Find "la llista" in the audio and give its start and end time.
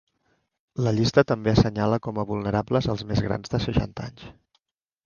0.87-1.23